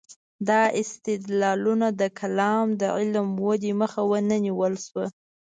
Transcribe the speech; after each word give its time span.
دا 0.47 0.61
استدلالونه 0.81 1.87
د 2.01 2.01
کلام 2.19 2.65
د 2.81 2.83
علم 2.97 3.27
ودې 3.45 3.71
مخه 3.81 4.01
ونه 4.09 4.35
نیول 4.45 4.73
شوه. 4.85 5.05